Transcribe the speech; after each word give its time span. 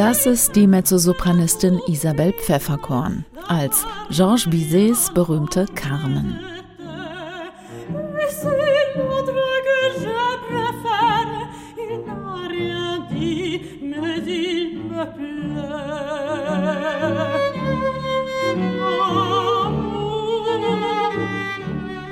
Das 0.00 0.26
ist 0.26 0.54
die 0.54 0.68
Mezzosopranistin 0.68 1.80
Isabel 1.88 2.32
Pfefferkorn 2.32 3.24
als 3.48 3.84
Georges 4.10 4.48
Bizets 4.48 5.12
berühmte 5.12 5.66
Carmen. 5.74 6.38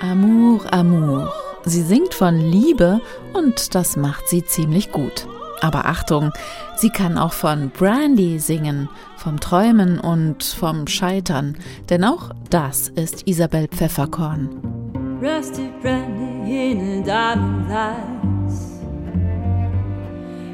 Amour, 0.03 0.73
Amour. 0.73 1.33
Sie 1.64 1.83
singt 1.83 2.14
von 2.14 2.37
Liebe 2.37 3.00
und 3.33 3.77
das 3.77 3.97
macht 3.97 4.28
sie 4.28 4.45
ziemlich 4.45 4.91
gut. 4.91 5.28
Aber 5.60 5.87
Achtung, 5.87 6.33
sie 6.77 6.91
kann 6.91 7.19
auch 7.19 7.33
von 7.33 7.70
Brandy 7.70 8.38
singen, 8.38 8.88
vom 9.16 9.41
Träumen 9.41 9.98
und 9.98 10.45
vom 10.45 10.87
Scheitern, 10.87 11.56
denn 11.88 12.05
auch 12.05 12.30
das 12.51 12.88
ist 12.88 13.27
Isabel 13.27 13.69
Pfefferkorn. 13.69 14.48
Rusty 15.20 15.73
brandy 15.80 16.72
in 16.72 17.00
a 17.00 17.03
diamond 17.03 17.70
lights. 17.70 18.77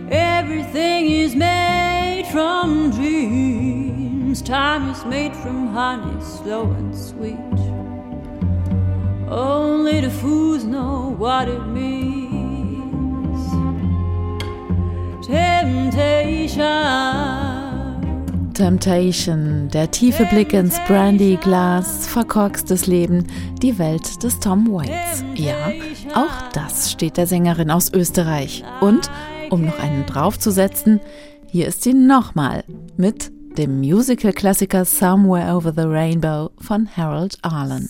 Everything 0.08 1.06
is 1.06 1.34
made 1.34 2.26
from 2.30 2.90
dreams. 2.92 4.40
Time 4.40 4.90
is 4.90 5.04
made 5.04 5.34
from 5.34 5.68
honey, 5.68 6.20
slow 6.22 6.70
and 6.70 6.94
sweet. 6.94 7.38
Only 9.28 10.00
the 10.00 10.10
fools 10.10 10.64
know 10.64 11.14
what 11.18 11.48
it 11.48 11.66
means. 11.66 12.21
Temptation. 18.54 19.68
Der 19.72 19.90
tiefe 19.90 20.26
Blick 20.26 20.52
ins 20.52 20.78
Brandy-Glas, 20.86 22.06
verkorkstes 22.06 22.86
Leben, 22.86 23.26
die 23.62 23.78
Welt 23.78 24.22
des 24.22 24.38
Tom 24.40 24.70
Waits. 24.70 25.24
Ja, 25.34 25.72
auch 26.14 26.52
das 26.52 26.92
steht 26.92 27.16
der 27.16 27.26
Sängerin 27.26 27.70
aus 27.70 27.92
Österreich. 27.92 28.62
Und, 28.80 29.10
um 29.50 29.64
noch 29.64 29.78
einen 29.78 30.06
draufzusetzen, 30.06 31.00
hier 31.46 31.66
ist 31.66 31.82
sie 31.82 31.94
nochmal 31.94 32.64
mit 32.96 33.32
dem 33.58 33.80
Musical-Klassiker 33.80 34.84
Somewhere 34.84 35.56
Over 35.56 35.72
the 35.76 35.86
Rainbow 35.86 36.50
von 36.58 36.88
Harold 36.96 37.38
Arlen. 37.42 37.88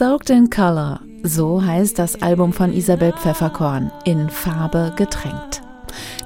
Soaked 0.00 0.30
in 0.30 0.48
Color, 0.48 1.00
so 1.24 1.62
heißt 1.62 1.98
das 1.98 2.22
Album 2.22 2.54
von 2.54 2.72
Isabel 2.72 3.12
Pfefferkorn, 3.12 3.92
in 4.06 4.30
Farbe 4.30 4.94
getränkt. 4.96 5.60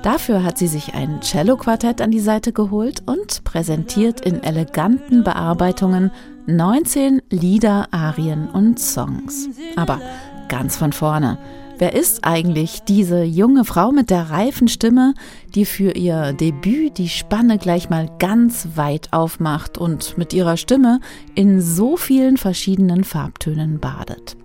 Dafür 0.01 0.45
hat 0.45 0.59
sie 0.59 0.69
sich 0.69 0.95
ein 0.95 1.21
Cello-Quartett 1.21 2.01
an 2.01 2.13
die 2.13 2.21
Seite 2.21 2.53
geholt 2.53 3.03
und 3.05 3.43
präsentiert 3.43 4.21
in 4.21 4.45
eleganten 4.45 5.25
Bearbeitungen 5.25 6.13
19 6.47 7.21
Lieder, 7.31 7.89
Arien 7.91 8.49
und 8.49 8.79
Songs. 8.79 9.49
Aber 9.75 10.01
ganz 10.47 10.77
von 10.77 10.93
vorne. 10.93 11.37
Wer 11.77 11.95
ist 11.95 12.25
eigentlich 12.25 12.83
diese 12.85 13.25
junge 13.25 13.65
Frau 13.65 13.91
mit 13.91 14.09
der 14.11 14.31
reifen 14.31 14.69
Stimme, 14.69 15.15
die 15.55 15.65
für 15.65 15.91
ihr 15.91 16.33
Debüt 16.33 16.99
die 16.99 17.09
Spanne 17.09 17.59
gleich 17.59 17.91
mal 17.91 18.09
ganz 18.21 18.69
weit 18.77 19.13
aufmacht 19.13 19.77
und 19.77 20.17
mit 20.17 20.33
ihrer 20.33 20.57
Stimme 20.57 21.01
in 21.35 21.61
so 21.61 21.97
vielen 21.97 22.37
verschiedenen 22.37 23.03
Farbtönen 23.03 23.81
badet? 23.81 24.37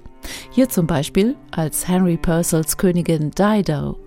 Hier 0.49 0.69
zum 0.69 0.87
Beispiel 0.87 1.35
als 1.51 1.87
Henry 1.87 2.17
Purcells 2.17 2.77
Königin 2.77 3.29
Dido 3.31 3.97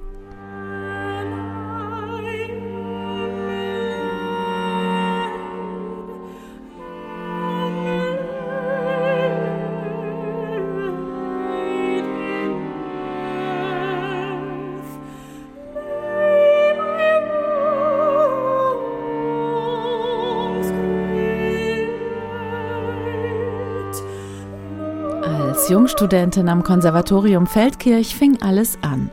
Als 25.62 25.70
Jungstudentin 25.70 26.48
am 26.48 26.64
Konservatorium 26.64 27.46
Feldkirch 27.46 28.16
fing 28.16 28.36
alles 28.42 28.76
an. 28.82 29.12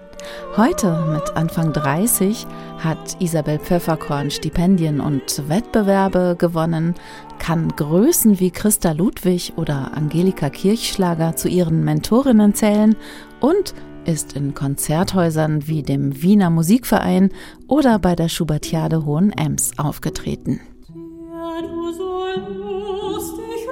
Heute, 0.57 1.05
mit 1.13 1.37
Anfang 1.37 1.73
30, 1.73 2.47
hat 2.79 3.21
Isabel 3.21 3.59
Pfefferkorn 3.59 4.31
Stipendien 4.31 4.99
und 4.99 5.47
Wettbewerbe 5.47 6.35
gewonnen, 6.39 6.95
kann 7.37 7.67
Größen 7.75 8.39
wie 8.39 8.49
Christa 8.49 8.93
Ludwig 8.93 9.53
oder 9.57 9.91
Angelika 9.95 10.49
Kirchschlager 10.49 11.35
zu 11.35 11.49
ihren 11.49 11.83
Mentorinnen 11.83 12.55
zählen 12.55 12.95
und 13.41 13.75
ist 14.05 14.33
in 14.33 14.55
Konzerthäusern 14.55 15.67
wie 15.67 15.83
dem 15.83 16.19
Wiener 16.23 16.49
Musikverein 16.49 17.29
oder 17.67 17.99
bei 17.99 18.15
der 18.15 18.27
Schubertiade 18.27 19.05
Hohen 19.05 19.31
Ems 19.33 19.73
aufgetreten. 19.77 20.61
Ja, 20.87 21.61
du 21.61 21.93
so 21.93 22.25
lustig 22.47 23.67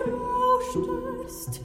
rauschtest, 0.75 1.61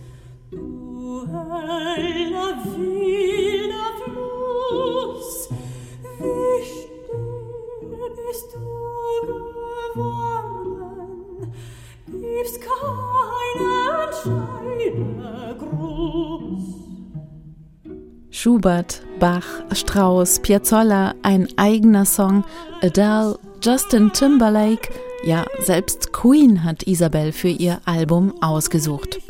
Schubert, 18.30 19.02
Bach, 19.20 19.44
Strauss, 19.72 20.40
Piazzolla, 20.40 21.14
ein 21.22 21.46
eigener 21.56 22.04
Song, 22.04 22.42
Adele, 22.80 23.38
Justin 23.62 24.12
Timberlake, 24.12 24.88
ja, 25.24 25.44
selbst 25.60 26.12
Queen 26.12 26.64
hat 26.64 26.82
Isabel 26.84 27.30
für 27.30 27.50
ihr 27.50 27.80
Album 27.84 28.34
ausgesucht. 28.40 29.20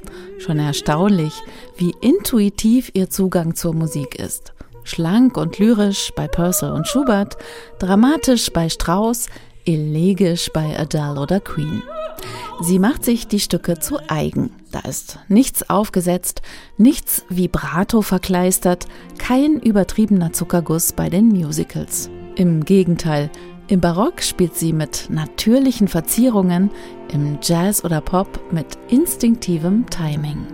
Schon 0.45 0.59
erstaunlich, 0.59 1.35
wie 1.77 1.95
intuitiv 2.01 2.91
ihr 2.95 3.09
Zugang 3.09 3.55
zur 3.55 3.75
Musik 3.75 4.17
ist. 4.17 4.53
Schlank 4.83 5.37
und 5.37 5.61
lyrisch 5.61 6.13
bei 6.17 6.27
Purcell 6.27 6.73
und 6.73 6.89
Schubert, 6.89 7.37
dramatisch 7.79 8.51
bei 8.51 8.69
Strauss, 8.69 9.27
elegisch 9.67 10.51
bei 10.53 10.77
Adele 10.77 11.21
oder 11.21 11.39
Queen. 11.39 11.85
Sie 12.61 12.81
macht 12.81 13.05
sich 13.05 13.29
die 13.29 13.39
Stücke 13.39 13.79
zu 13.79 13.99
eigen. 14.09 14.51
Da 14.73 14.81
ist 14.81 15.21
nichts 15.29 15.71
aufgesetzt, 15.71 16.43
nichts 16.77 17.25
Vibrato 17.29 18.03
verkleistert, 18.03 18.89
kein 19.19 19.61
übertriebener 19.61 20.33
Zuckerguss 20.33 20.93
bei 20.93 21.09
den 21.09 21.29
Musicals. 21.29 22.11
Im 22.35 22.65
Gegenteil, 22.65 23.31
im 23.69 23.81
Barock 23.81 24.23
spielt 24.23 24.57
sie 24.57 24.73
mit 24.73 25.09
natürlichen 25.11 25.89
Verzierungen, 25.89 26.71
im 27.13 27.39
Jazz 27.43 27.85
oder 27.85 28.01
Pop 28.01 28.41
mit 28.51 28.67
instinktivem 28.89 29.87
Timing. 29.91 30.47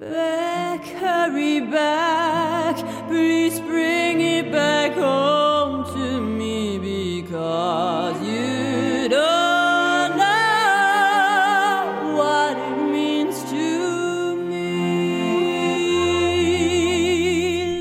Back, 0.00 0.80
hurry 1.00 1.60
back, 1.60 2.76
please 3.08 3.60
bring 3.60 4.20
it 4.20 4.52
back 4.52 4.94
home 4.96 5.84
to 5.84 6.20
me 6.20 6.78
because 6.78 8.20
you 8.22 9.08
don't 9.08 10.16
know 10.16 12.14
what 12.16 12.56
it 12.56 12.78
means 12.92 13.42
to 13.50 14.36
me. 14.36 14.84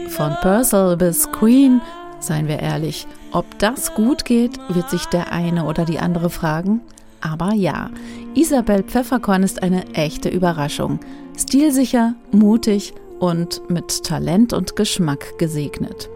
Von 0.10 0.36
Purcell 0.42 0.96
bis 0.98 1.30
Queen, 1.32 1.82
seien 2.20 2.48
wir 2.48 2.60
ehrlich, 2.60 3.06
ob 3.34 3.60
das 3.60 3.94
gut 3.94 4.26
geht, 4.26 4.60
wird 4.70 4.90
sich 4.90 5.06
der 5.06 5.32
eine 5.32 5.66
oder 5.66 5.86
die 5.86 6.00
andere 6.00 6.30
fragen. 6.30 6.82
Aber 7.20 7.54
ja, 7.54 7.90
Isabel 8.36 8.84
Pfefferkorn 8.84 9.44
ist 9.44 9.64
eine 9.64 9.94
echte 9.94 10.30
Überraschung. 10.30 11.00
Stilsicher, 11.38 12.16
mutig 12.32 12.94
und 13.20 13.70
mit 13.70 14.04
Talent 14.04 14.54
und 14.54 14.76
Geschmack 14.76 15.38
gesegnet. 15.38 16.10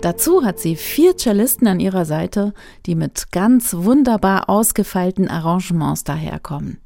Dazu 0.00 0.44
hat 0.44 0.58
sie 0.58 0.76
vier 0.76 1.16
Cellisten 1.16 1.68
an 1.68 1.80
ihrer 1.80 2.04
Seite, 2.04 2.54
die 2.86 2.94
mit 2.94 3.30
ganz 3.32 3.74
wunderbar 3.74 4.48
ausgefeilten 4.48 5.28
Arrangements 5.28 6.04
daherkommen. 6.04 6.78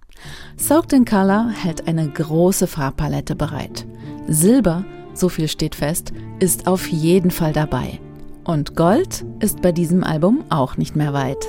Soaked 0.57 0.93
in 0.93 1.05
Color 1.05 1.51
hält 1.51 1.89
eine 1.89 2.09
große 2.09 2.67
Farbpalette 2.67 3.35
bereit. 3.35 3.87
Silber, 4.29 4.85
so 5.15 5.29
viel 5.29 5.49
steht 5.49 5.75
fest, 5.75 6.13
ist 6.39 6.67
auf 6.67 6.89
jeden 6.89 7.31
Fall 7.31 7.53
dabei. 7.53 8.01
Und 8.45 8.75
Gold 8.75 9.25
ist 9.41 9.63
bei 9.63 9.71
diesem 9.73 10.03
Album 10.03 10.45
auch 10.51 10.77
nicht 10.77 10.97
mehr 10.97 11.13
weit. 11.13 11.47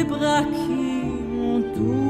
tes 0.00 0.04
bras 0.04 0.42
qui 0.42 0.72
m'entourent. 1.32 2.09